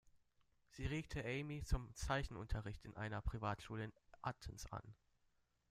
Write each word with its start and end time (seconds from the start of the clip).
Sie 0.71 0.87
regte 0.87 1.23
Emy 1.23 1.63
zum 1.63 1.93
Zeichenunterricht 1.93 2.85
in 2.85 2.97
einer 2.97 3.21
Privatschule 3.21 3.83
in 3.83 3.93
Atens 4.23 4.65
an. 4.71 4.95